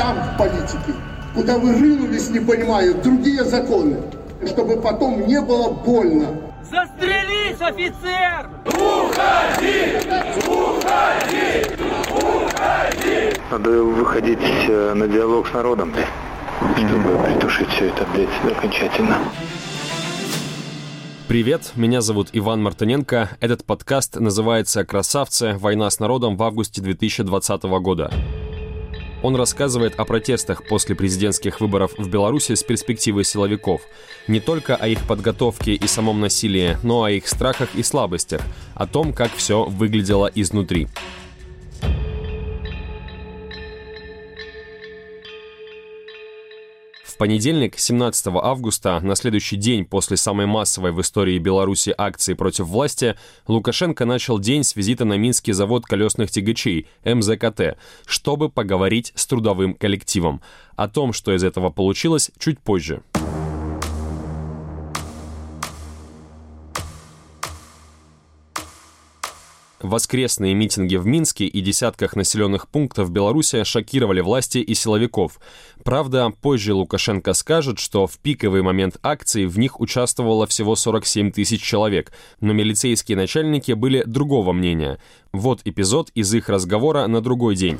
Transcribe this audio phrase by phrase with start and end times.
[0.00, 0.94] там, в политике,
[1.34, 3.98] куда вы рынулись, не понимая, другие законы,
[4.46, 6.28] чтобы потом не было больно.
[6.62, 8.48] Застрелись, офицер!
[8.64, 9.98] Уходи!
[10.46, 11.66] Уходи!
[12.10, 13.40] Уходи!
[13.50, 14.38] Надо выходить
[14.68, 15.92] э, на диалог с народом,
[16.76, 19.18] чтобы притушить все это, блядь, окончательно.
[21.28, 23.36] Привет, меня зовут Иван Мартыненко.
[23.38, 25.56] Этот подкаст называется «Красавцы.
[25.58, 28.10] Война с народом» в августе 2020 года.
[29.22, 33.82] Он рассказывает о протестах после президентских выборов в Беларуси с перспективой силовиков.
[34.28, 38.40] Не только о их подготовке и самом насилии, но о их страхах и слабостях,
[38.74, 40.88] о том, как все выглядело изнутри.
[47.20, 53.14] Понедельник, 17 августа, на следующий день после самой массовой в истории Беларуси акции против власти,
[53.46, 59.74] Лукашенко начал день с визита на Минский завод колесных тягачей МЗКТ, чтобы поговорить с трудовым
[59.74, 60.40] коллективом.
[60.76, 63.02] О том, что из этого получилось, чуть позже.
[69.80, 75.40] Воскресные митинги в Минске и десятках населенных пунктов Беларуси шокировали власти и силовиков.
[75.84, 81.62] Правда, позже Лукашенко скажет, что в пиковый момент акции в них участвовало всего 47 тысяч
[81.62, 85.00] человек, но милицейские начальники были другого мнения.
[85.32, 87.78] Вот эпизод из их разговора на другой день.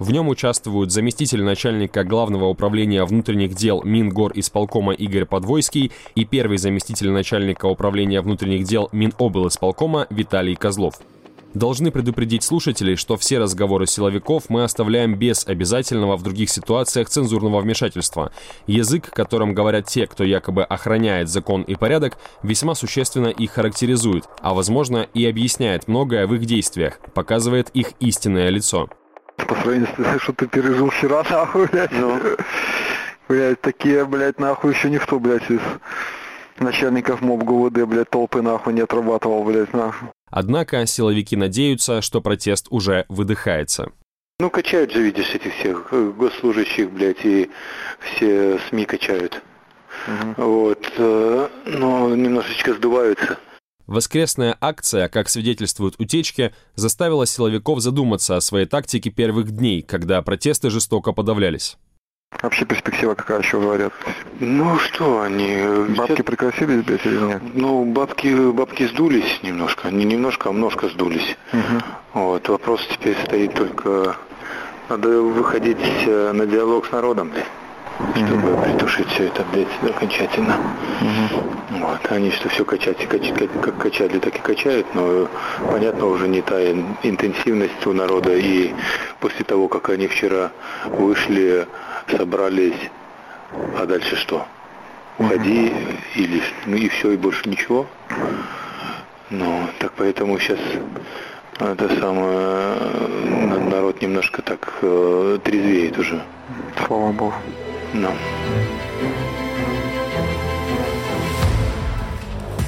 [0.00, 6.56] В нем участвуют заместитель начальника Главного управления внутренних дел Мингор исполкома Игорь Подвойский и первый
[6.56, 10.94] заместитель начальника управления внутренних дел Минобл исполкома Виталий Козлов.
[11.52, 17.60] Должны предупредить слушателей, что все разговоры силовиков мы оставляем без обязательного в других ситуациях цензурного
[17.60, 18.32] вмешательства.
[18.66, 24.54] Язык, которым говорят те, кто якобы охраняет закон и порядок, весьма существенно их характеризует, а
[24.54, 28.88] возможно и объясняет многое в их действиях, показывает их истинное лицо
[29.46, 31.92] по сравнению с тем, что ты пережил вчера, нахуй, блядь.
[31.92, 32.20] Ну.
[33.28, 35.60] Блядь, такие, блядь, нахуй еще никто, блядь, из
[36.58, 40.08] начальников МОБ ГУВД, блядь, толпы, нахуй, не отрабатывал, блядь, нахуй.
[40.30, 43.92] Однако силовики надеются, что протест уже выдыхается.
[44.40, 47.50] Ну, качают же, видишь, этих всех э, госслужащих, блядь, и
[48.00, 49.42] все СМИ качают.
[50.06, 50.46] Угу.
[50.46, 53.38] Вот, э, но немножечко сдуваются.
[53.90, 60.70] Воскресная акция, как свидетельствуют утечки, заставила силовиков задуматься о своей тактике первых дней, когда протесты
[60.70, 61.76] жестоко подавлялись.
[62.40, 63.92] Вообще перспектива какая еще говорят?
[64.38, 65.58] Ну что, они...
[65.96, 67.42] Бабки прекратили блядь, или нет?
[67.52, 69.90] Ну, бабки, бабки сдулись немножко.
[69.90, 71.36] Не немножко, а немножко сдулись.
[71.52, 71.82] Угу.
[72.14, 74.16] Вот, вопрос теперь стоит только...
[74.88, 77.46] Надо выходить э, на диалог с народом, блядь
[78.14, 80.56] чтобы притушить все это, блядь, окончательно.
[81.00, 81.80] Mm-hmm.
[81.80, 82.12] Вот.
[82.12, 85.28] Они что все качать, качать, как качали, так и качают, но
[85.70, 86.60] понятно уже не та
[87.02, 88.36] интенсивность у народа.
[88.36, 88.74] И
[89.20, 90.50] после того, как они вчера
[90.86, 91.66] вышли,
[92.10, 92.90] собрались,
[93.78, 94.46] а дальше что?
[95.18, 95.98] Уходи mm-hmm.
[96.16, 97.86] или ну и все, и больше ничего.
[99.30, 100.58] Ну, так поэтому сейчас
[101.60, 102.74] это самое
[103.70, 106.20] народ немножко так э, трезвеет уже.
[106.86, 107.34] Слава Богу.
[107.92, 108.12] No.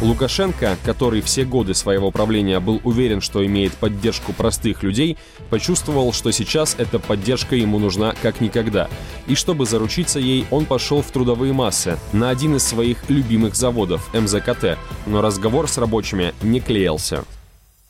[0.03, 5.16] Лукашенко, который все годы своего правления был уверен, что имеет поддержку простых людей,
[5.49, 8.88] почувствовал, что сейчас эта поддержка ему нужна как никогда.
[9.28, 14.12] И чтобы заручиться ей, он пошел в трудовые массы, на один из своих любимых заводов,
[14.12, 14.77] МЗКТ.
[15.06, 17.25] Но разговор с рабочими не клеился.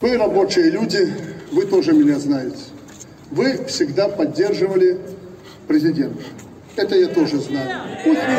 [0.03, 1.09] Вы рабочие люди,
[1.50, 2.59] вы тоже меня знаете.
[3.31, 5.00] Вы всегда поддерживали
[5.66, 6.22] президента.
[6.74, 7.82] Это я тоже знаю.
[8.02, 8.38] Пусть не...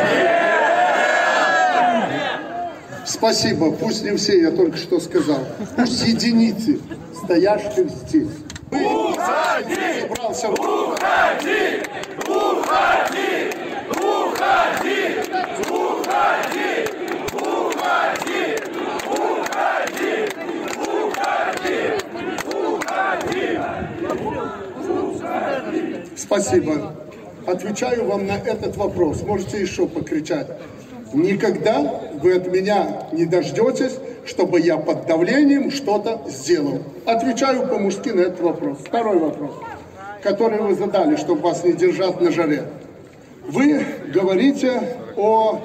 [3.06, 5.38] Спасибо, пусть не все, я только что сказал.
[5.76, 6.80] Пусть единицы,
[7.22, 8.28] стоящих здесь.
[8.70, 10.00] Уходи!
[10.00, 10.48] Собрался...
[10.48, 11.82] Уходи!
[12.26, 13.52] Уходи!
[13.90, 15.20] Уходи!
[15.70, 16.88] Уходи!
[17.34, 18.58] Уходи!
[22.46, 23.58] Уходи!
[25.38, 26.00] Уходи!
[26.16, 27.03] Спасибо
[27.46, 29.22] отвечаю вам на этот вопрос.
[29.22, 30.46] Можете еще покричать.
[31.12, 36.82] Никогда вы от меня не дождетесь, чтобы я под давлением что-то сделал.
[37.06, 38.78] Отвечаю по-мужски на этот вопрос.
[38.84, 39.52] Второй вопрос,
[40.22, 42.64] который вы задали, чтобы вас не держать на жаре.
[43.46, 44.80] Вы говорите
[45.16, 45.60] о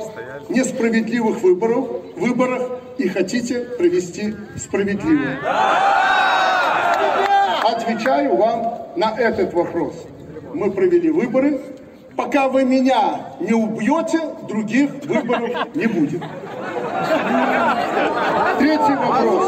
[0.50, 1.86] несправедливых выборах,
[2.18, 5.40] выборах и хотите провести справедливые.
[7.64, 9.94] Отвечаю вам на этот вопрос
[10.54, 11.60] мы провели выборы.
[12.16, 16.22] Пока вы меня не убьете, других выборов не будет.
[18.58, 19.46] Третий вопрос.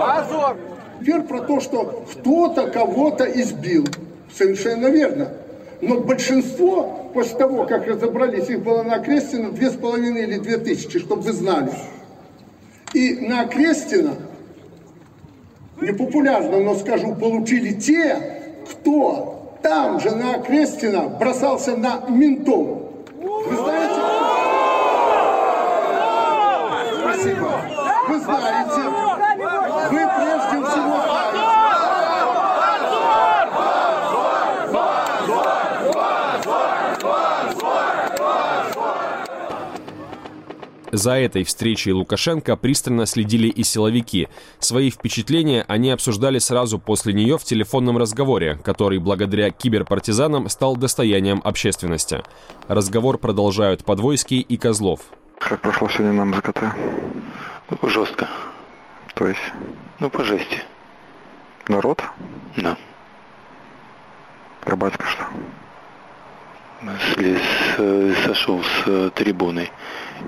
[0.00, 0.56] Позор!
[1.00, 3.86] Теперь про то, что кто-то кого-то избил.
[4.36, 5.28] Совершенно верно.
[5.80, 10.58] Но большинство, после того, как разобрались, их было на Окрестина две с половиной или две
[10.58, 11.72] тысячи, чтобы вы знали.
[12.94, 14.14] И на Окрестина,
[15.80, 18.16] непопулярно, но скажу, получили те,
[18.70, 22.82] кто там же на Окрестина бросался на ментов.
[23.16, 24.00] Вы знаете,
[27.00, 27.50] Спасибо.
[28.08, 28.82] Вы знаете,
[29.90, 31.52] вы прежде всего знаете.
[40.92, 44.28] За этой встречей Лукашенко пристально следили и силовики.
[44.58, 51.40] Свои впечатления они обсуждали сразу после нее в телефонном разговоре, который благодаря киберпартизанам стал достоянием
[51.44, 52.22] общественности.
[52.68, 55.00] Разговор продолжают Подвойский и Козлов.
[55.38, 56.60] Как прошло сегодня нам ЗКТ?
[57.70, 58.28] Ну, жестко.
[59.14, 59.40] То есть
[59.98, 60.62] Ну, по жести.
[61.68, 62.02] народ?
[62.56, 62.76] Да.
[64.66, 65.24] А батька что?
[67.14, 67.40] Слез,
[67.78, 69.70] э, сошел с э, трибуны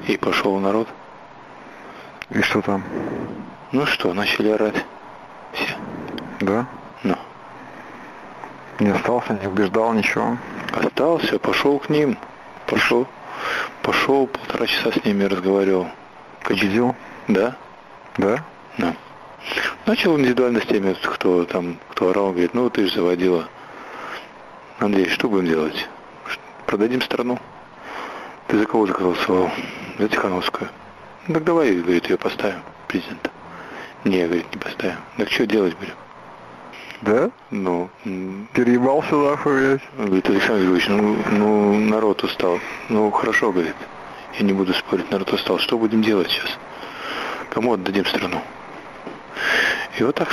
[0.06, 0.88] и пошел в народ.
[2.30, 2.84] И что там?
[3.72, 4.84] Ну что, начали орать.
[5.52, 5.74] Все.
[6.40, 6.66] Да?
[7.02, 7.16] Ну.
[8.78, 10.38] Не остался, не убеждал, ничего.
[10.72, 12.16] Остался, пошел к ним.
[12.66, 13.08] Пошел.
[13.82, 15.88] Пошел, полтора часа с ними разговаривал.
[16.44, 16.94] Победил?
[17.26, 17.56] Да?
[18.16, 18.44] Да?
[18.78, 18.94] Да.
[19.86, 23.48] Начал индивидуально с теми, кто там, кто орал, говорит, ну ты же заводила.
[24.78, 25.88] Андрей, что будем делать?
[26.74, 27.38] Продадим страну?
[28.48, 29.48] Ты за кого голосовал?
[29.96, 30.68] За Тихановскую.
[31.28, 33.30] Ну, так давай, говорит, ее поставим, президента.
[34.02, 34.96] Не, говорит, не поставим.
[35.16, 35.94] Так что делать будем?
[37.02, 37.30] Да?
[37.52, 37.88] Ну,
[38.54, 39.82] Переебался нахуй, блядь.
[39.96, 42.58] говорит, Александр Григорьевич, ну, ну, народ устал.
[42.88, 43.76] Ну, хорошо, говорит.
[44.36, 45.60] Я не буду спорить, народ устал.
[45.60, 46.58] Что будем делать сейчас?
[47.50, 48.42] Кому отдадим страну?
[49.96, 50.28] И вот так,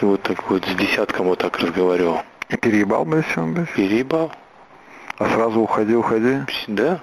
[0.00, 2.22] вот так вот с десятком вот так разговаривал.
[2.48, 3.70] И переебал, блядь, все, блядь.
[3.74, 4.32] Переебал.
[5.20, 6.38] А сразу уходи, уходи.
[6.66, 6.98] Да.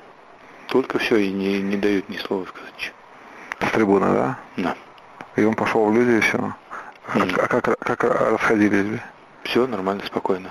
[0.70, 2.92] Только все и не, не дают ни слова сказать.
[3.60, 4.40] С трибуны, да?
[4.58, 4.76] Да.
[5.36, 6.38] И он пошел в люди и все.
[6.40, 6.56] А,
[7.14, 9.00] а как, как расходились?
[9.44, 10.50] Все нормально, спокойно.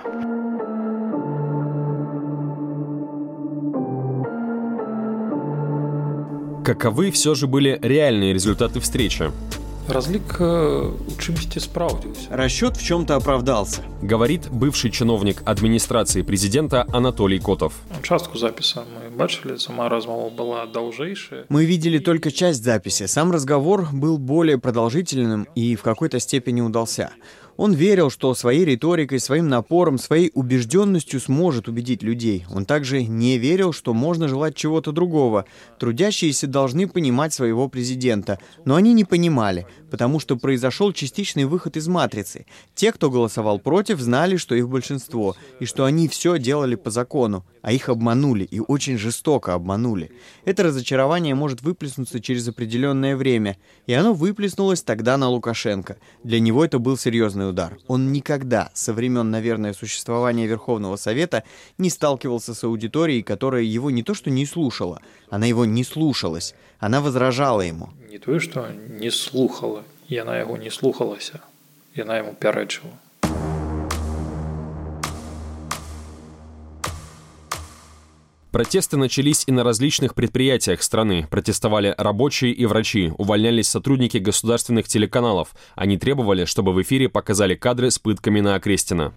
[6.64, 9.32] Каковы все же были реальные результаты встречи?
[9.87, 12.27] Разлік э, у чымсьці спраўдзіўся.
[12.31, 13.81] Расчет в чем-то оправдался.
[14.01, 17.73] Говорит бывший чиновник администрации президента Анатолий Котов.
[18.01, 21.45] Частку запіса мы бачылі, сама размова была даўжэйшая.
[21.49, 23.07] Мы видели только часть записи.
[23.07, 27.09] Сам разговор был более продолжительным и в какой-то степени удался.
[27.56, 32.44] Он верил, что своей риторикой, своим напором, своей убежденностью сможет убедить людей.
[32.50, 35.46] Он также не верил, что можно желать чего-то другого.
[35.78, 38.38] Трудящиеся должны понимать своего президента.
[38.64, 42.46] Но они не понимали, потому что произошел частичный выход из матрицы.
[42.74, 47.44] Те, кто голосовал против, знали, что их большинство, и что они все делали по закону,
[47.62, 50.12] а их обманули, и очень жестоко обманули.
[50.44, 53.56] Это разочарование может выплеснуться через определенное время,
[53.86, 55.96] и оно выплеснулось тогда на Лукашенко.
[56.22, 57.78] Для него это был серьезный удар.
[57.86, 61.44] Он никогда со времен, наверное, существования Верховного Совета
[61.78, 65.00] не сталкивался с аудиторией, которая его не то что не слушала,
[65.30, 67.90] она его не слушалась, она возражала ему.
[68.08, 71.40] Не тое, што не слухала, яна яго не слухалася.
[71.96, 72.92] Яна яму пярэчыла.
[78.52, 81.26] Протесты начались и на различных предприятиях страны.
[81.28, 85.48] Протестовали рабочие и врачи, увольнялись сотрудники государственных телеканалов.
[85.74, 89.12] Они требовали, чтобы в эфире показали кадры с пытками на Окрестина.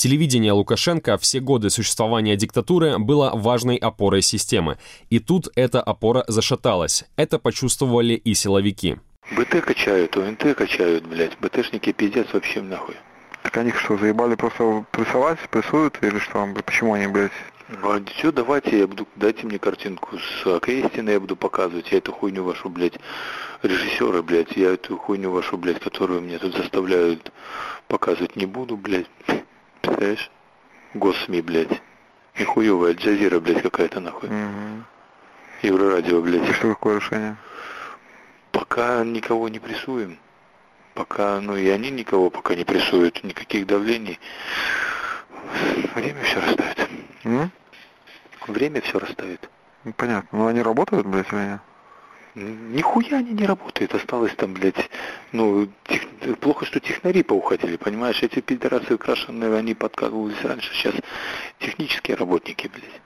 [0.00, 4.78] Телевидение Лукашенко все годы существования диктатуры было важной опорой системы.
[5.10, 7.04] И тут эта опора зашаталась.
[7.16, 8.96] Это почувствовали и силовики.
[9.36, 11.36] БТ качают, ОНТ качают, блядь.
[11.38, 12.94] БТшники пиздец вообще нахуй.
[13.42, 16.48] Так они что, заебали просто прессовать, прессуют или что?
[16.64, 17.32] Почему они, блядь?
[17.82, 21.92] А все, давайте, я буду, дайте мне картинку с Окрестина, я буду показывать.
[21.92, 22.98] Я эту хуйню вашу, блядь,
[23.62, 27.30] режиссеры, блядь, я эту хуйню вашу, блядь, которую мне тут заставляют
[27.86, 29.04] показывать не буду, блядь.
[29.80, 30.30] Представляешь?
[30.94, 31.80] Госсми, блядь.
[32.38, 34.28] Нихуевая Джазира, блядь, какая-то нахуй.
[34.28, 34.84] Мгм.
[35.62, 36.48] Еврорадио, блядь.
[36.48, 37.36] И что такое решение?
[38.52, 40.18] Пока никого не прессуем.
[40.94, 44.18] Пока, ну и они никого пока не прессуют, никаких давлений.
[45.94, 46.88] Время все расставит.
[47.24, 47.50] М?
[48.46, 49.48] Время все расставит.
[49.84, 50.38] Ну, понятно.
[50.38, 51.60] Но они работают, блядь, или нет?
[52.34, 54.88] Нихуя они не работают, осталось там, блядь,
[55.32, 56.06] ну, тех-
[56.38, 60.94] плохо, что технари поуходили, понимаешь, эти пидорасы крашеные, они подкатывались раньше, сейчас
[61.58, 63.00] технические работники, блядь.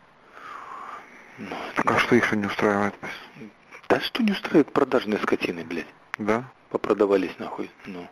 [1.38, 2.94] Ну, Так а что их не устраивает?
[3.88, 5.86] да что не устраивает продажные скотины, блядь.
[6.18, 6.44] Да?
[6.70, 8.06] Попродавались нахуй, ну.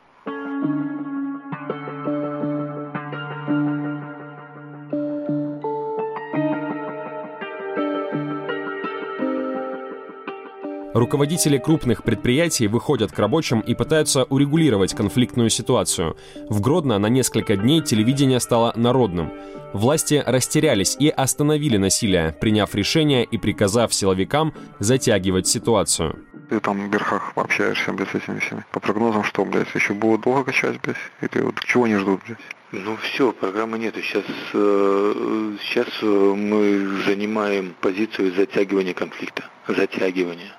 [11.02, 16.16] Руководители крупных предприятий выходят к рабочим и пытаются урегулировать конфликтную ситуацию.
[16.49, 19.32] В Гродно на несколько дней телевидение стало народным.
[19.73, 26.21] Власти растерялись и остановили насилие, приняв решение и приказав силовикам затягивать ситуацию.
[26.49, 28.64] Ты там в верхах общаешься, блядь, с этими всеми.
[28.71, 30.97] По прогнозам что, блядь, еще будут долго качать, блядь?
[31.21, 32.38] Или вот чего они ждут, блядь?
[32.71, 34.00] Ну все, программы нету.
[34.02, 39.42] Сейчас, э, сейчас э, мы занимаем позицию затягивания конфликта.
[39.66, 40.52] Затягивания.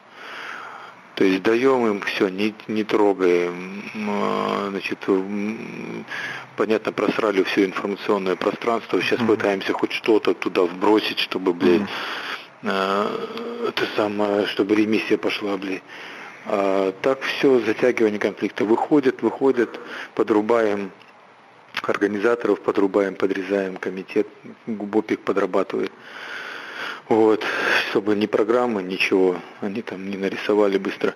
[1.15, 3.84] То есть даем им все, не, не трогаем.
[4.10, 5.08] А, значит,
[6.58, 9.00] понятно, просрали все информационное пространство.
[9.01, 9.27] Сейчас mm-hmm.
[9.27, 11.88] пытаемся хоть что-то туда вбросить, чтобы, блядь,
[12.63, 13.70] mm-hmm.
[13.70, 15.84] это самое, чтобы ремиссия пошла, блядь.
[16.46, 18.65] А, так все, затягивание конфликта.
[18.65, 19.79] Выходит, выходит,
[20.15, 20.91] подрубаем
[21.82, 24.27] организаторов, подрубаем, подрезаем комитет,
[24.67, 25.91] Губопик подрабатывает.
[27.10, 27.44] Вот,
[27.90, 31.16] чтобы ни программы, ничего, они там не нарисовали быстро.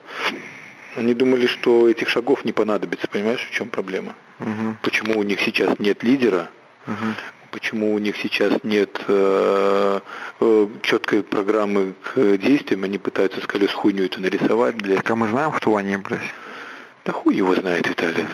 [0.96, 4.16] Они думали, что этих шагов не понадобится, понимаешь, в чем проблема?
[4.40, 4.78] Угу.
[4.82, 6.50] Почему у них сейчас нет лидера?
[6.88, 6.96] Угу.
[7.52, 10.00] Почему у них сейчас нет э,
[10.40, 12.84] э, четкой программы к действиям?
[12.84, 14.98] Они пытаются с колес хуйню эту нарисовать, блядь.
[14.98, 16.34] Так а мы знаем, кто они, блядь?
[17.06, 18.26] Да хуй его знает, Виталий.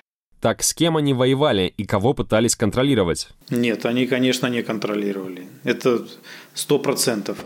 [0.43, 3.29] Так с кем они воевали и кого пытались контролировать?
[3.49, 5.47] Нет, они, конечно, не контролировали.
[5.63, 6.05] Это
[6.53, 7.37] сто процентов.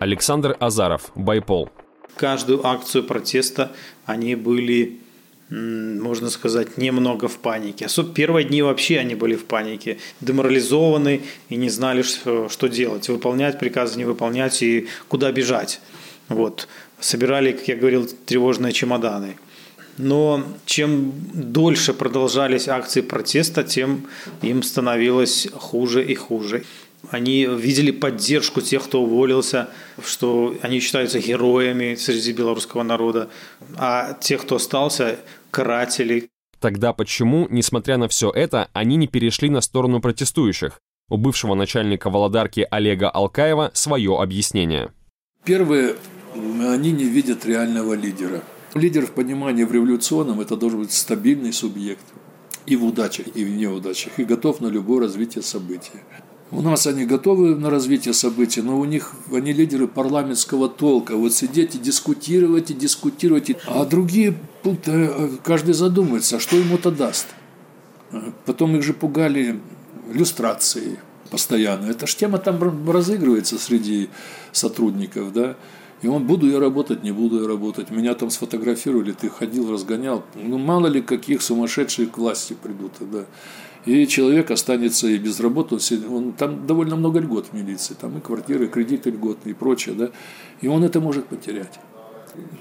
[0.00, 1.70] Александр Азаров, Байпол.
[2.16, 3.70] Каждую акцию протеста
[4.06, 4.98] они были,
[5.48, 7.86] можно сказать, немного в панике.
[7.86, 13.08] Особенно первые дни вообще они были в панике, деморализованы и не знали, что, делать.
[13.08, 15.80] Выполнять приказы, не выполнять и куда бежать.
[16.28, 16.66] Вот.
[16.98, 19.36] Собирали, как я говорил, тревожные чемоданы.
[19.98, 24.06] Но чем дольше продолжались акции протеста, тем
[24.42, 26.64] им становилось хуже и хуже.
[27.10, 29.68] Они видели поддержку тех, кто уволился,
[30.04, 33.30] что они считаются героями среди белорусского народа,
[33.76, 35.18] а тех, кто остался,
[35.50, 36.28] каратели.
[36.60, 40.80] Тогда почему, несмотря на все это, они не перешли на сторону протестующих?
[41.08, 44.90] У бывшего начальника Володарки Олега Алкаева свое объяснение.
[45.44, 45.94] Первое,
[46.34, 48.42] они не видят реального лидера–
[48.76, 52.04] Лидер в понимании в революционном– это должен быть стабильный субъект
[52.66, 55.92] и в удачах, и в неудачах, и готов на любое развитие событий.
[56.52, 61.16] У нас они готовы на развитие событий, но у них они лидеры парламентского толка.
[61.16, 63.56] Вот сидеть и дискутировать, и дискутировать.
[63.66, 67.26] А другие, э, каждый задумается, а что ему это даст.
[68.44, 69.58] Потом их же пугали
[70.12, 70.98] иллюстрацией
[71.30, 71.90] постоянно.
[71.90, 74.08] Эта же тема там разыгрывается среди
[74.52, 75.56] сотрудников, да.
[76.02, 77.90] И он, буду я работать, не буду я работать.
[77.90, 80.24] Меня там сфотографировали, ты ходил, разгонял.
[80.34, 82.92] Ну, мало ли, каких сумасшедшие к власти придут.
[83.00, 83.24] Да.
[83.86, 85.76] И человек останется и без работы.
[85.76, 87.94] Он, он, там довольно много льгот в милиции.
[87.98, 89.94] Там и квартиры, и кредиты льготные и прочее.
[89.94, 90.10] Да.
[90.60, 91.80] И он это может потерять.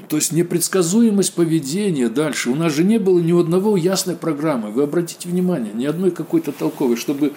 [0.08, 2.50] То есть непредсказуемость поведения дальше.
[2.50, 4.70] У нас же не было ни одного ясной программы.
[4.70, 7.34] Вы обратите внимание, ни одной какой-то толковой, чтобы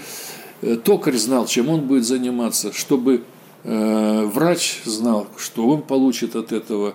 [0.61, 3.25] э, токарь знал, чем он будет заниматься, чтобы
[3.68, 6.94] врач знал, что он получит от этого.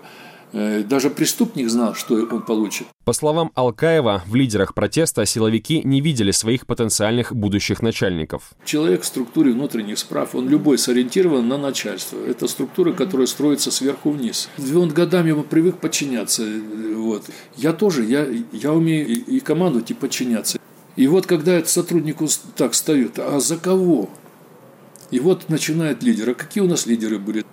[0.53, 2.87] Э, даже преступник знал, что он получит.
[3.05, 8.51] По словам Алкаева, в лидерах протеста силовики не видели своих потенциальных будущих начальников.
[8.63, 12.17] Человек в структуре внутренних справ, он любой сориентирован на начальство.
[12.23, 14.47] Это структура, которая строится сверху вниз.
[14.75, 16.45] Он годами ему привык подчиняться.
[16.95, 17.23] Вот.
[17.57, 20.59] Я тоже, я, я умею и, и командовать, и подчиняться.
[20.95, 22.17] И вот когда этот сотрудник
[22.55, 24.09] так встает, а за кого?
[25.13, 26.31] И вот начинает лидер.
[26.31, 27.45] А какие у нас лидеры были?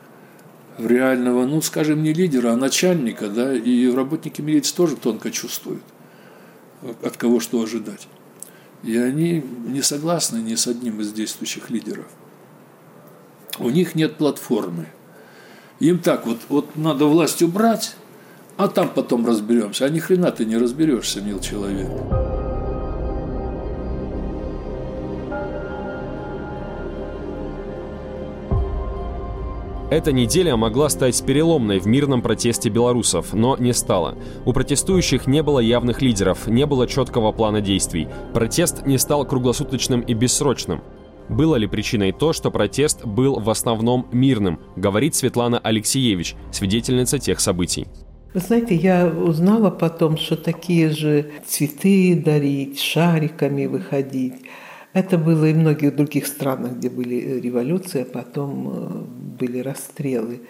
[0.78, 5.82] Реального, ну, скажем, не лидера, а начальника, да, и работники милиции тоже тонко чувствуют,
[7.02, 8.08] от кого что ожидать.
[8.82, 12.06] И они не согласны ни с одним из действующих лидеров.
[13.58, 14.86] У них нет платформы.
[15.80, 17.94] Им так вот, вот надо власть убрать,
[18.56, 19.84] а там потом разберемся.
[19.84, 21.88] А ни хрена ты не разберешься, мил человек.
[29.90, 34.16] Эта неделя могла стать переломной в мирном протесте белорусов, но не стала.
[34.44, 38.06] У протестующих не было явных лидеров, не было четкого плана действий.
[38.32, 40.80] Протест не стал круглосуточным и бессрочным.
[41.28, 47.40] Было ли причиной то, что протест был в основном мирным, говорит Светлана Алексеевич, свидетельница тех
[47.40, 47.88] событий.
[48.32, 54.34] Вы знаете, я узнала потом, что такие же цветы дарить, шариками выходить.
[54.92, 60.40] Это было и в многих других странах, где были революции, а потом э, были расстрелы.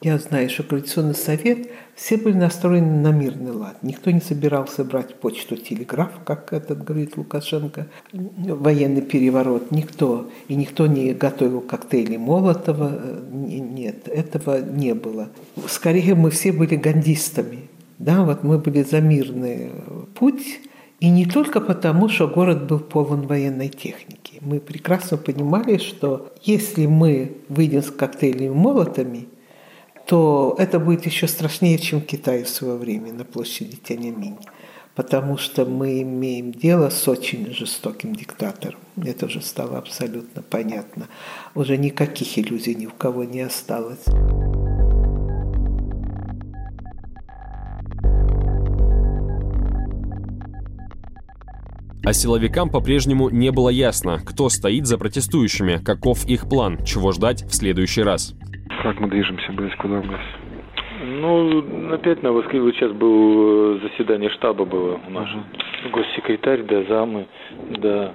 [0.00, 3.82] я знаю, что Коалиционный совет, все были настроены на мирный лад.
[3.82, 9.72] Никто не собирался брать почту, телеграф, как этот говорит Лукашенко, военный переворот.
[9.72, 10.30] Никто.
[10.46, 13.00] И никто не готовил коктейли Молотова.
[13.32, 15.30] Нет, этого не было.
[15.66, 17.68] Скорее, мы все были гандистами.
[17.98, 19.72] Да, вот мы были за мирный
[20.14, 20.60] путь,
[21.00, 24.38] и не только потому, что город был полон военной техники.
[24.40, 29.28] Мы прекрасно понимали, что если мы выйдем с коктейлями молотами,
[30.06, 34.38] то это будет еще страшнее, чем Китай в свое время на площади Тяньаньминь.
[34.96, 38.80] Потому что мы имеем дело с очень жестоким диктатором.
[38.96, 41.06] Это уже стало абсолютно понятно.
[41.54, 44.04] Уже никаких иллюзий ни у кого не осталось.
[52.08, 57.42] А силовикам по-прежнему не было ясно, кто стоит за протестующими, каков их план, чего ждать
[57.42, 58.34] в следующий раз.
[58.82, 60.20] Как мы движемся, блядь, куда, блядь?
[61.04, 65.28] Ну, опять на Воскресенье, вот сейчас было э, заседание штаба было у нас.
[65.28, 65.90] Uh-huh.
[65.90, 67.26] Госсекретарь, да, замы,
[67.78, 68.14] да,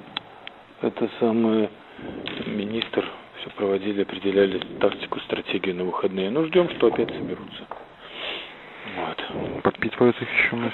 [0.82, 1.70] это самый
[2.48, 3.08] министр,
[3.42, 6.32] все проводили, определяли тактику, стратегию на выходные.
[6.32, 7.68] Ну, ждем, что опять соберутся.
[8.98, 9.62] Вот.
[9.64, 10.74] Подпитывают их еще нас?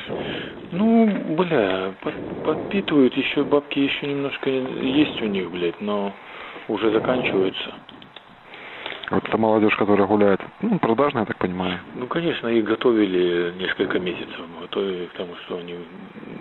[0.72, 6.14] Ну, бля, под, подпитывают еще, бабки еще немножко есть у них, блядь, но
[6.68, 7.74] уже заканчиваются.
[9.12, 11.80] Вот эта молодежь, которая гуляет, ну, продажная, я так понимаю.
[11.96, 14.40] Ну, конечно, их готовили несколько месяцев.
[14.62, 15.76] Готовили к тому, что они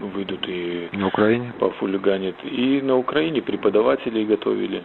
[0.00, 0.88] выйдут и...
[0.92, 1.54] На Украине?
[1.58, 2.36] Пофулиганят.
[2.44, 4.82] И на Украине преподавателей готовили.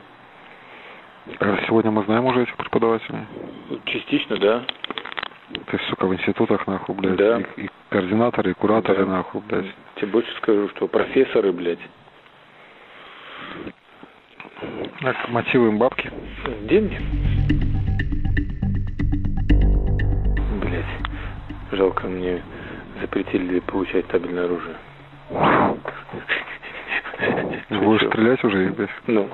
[1.40, 3.26] А сегодня мы знаем уже этих преподавателей?
[3.86, 4.64] Частично, да.
[5.72, 7.40] Есть, сука, в институтах, нахуй, блядь, да.
[7.40, 9.12] и, и координаторы, и кураторы, да.
[9.12, 9.74] нахуй, блядь.
[9.96, 11.80] Тебе больше скажу, что профессоры, блядь.
[15.02, 16.12] Так, мотивы им бабки?
[16.62, 16.98] Деньги.
[20.62, 20.86] Блять,
[21.72, 22.42] жалко мне
[23.02, 24.76] запретили получать табельное оружие.
[27.70, 28.90] Будешь стрелять уже, блядь?
[29.08, 29.30] Ну.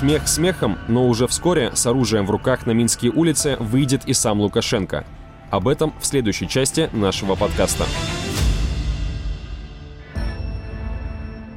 [0.00, 4.40] Смех смехом, но уже вскоре с оружием в руках на Минские улицы выйдет и сам
[4.40, 5.04] Лукашенко.
[5.50, 7.84] Об этом в следующей части нашего подкаста.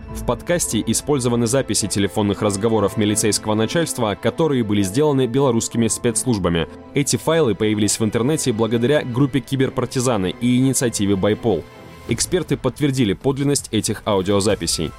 [0.09, 6.67] В подкасте использованы записи телефонных разговоров милицейского начальства, которые были сделаны белорусскими спецслужбами.
[6.93, 11.63] Эти файлы появились в интернете благодаря группе «Киберпартизаны» и инициативе «Байпол».
[12.09, 14.91] Эксперты подтвердили подлинность этих аудиозаписей.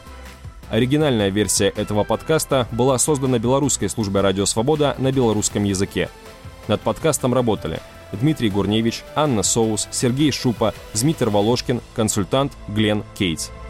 [0.70, 6.08] Оригинальная версия этого подкаста была создана белорусской службой «Радио Свобода» на белорусском языке.
[6.68, 7.80] Над подкастом работали
[8.12, 13.50] Дмитрий Гурневич, Анна Соус, Сергей Шупа, Змитер Волошкин, консультант Глен Кейтс–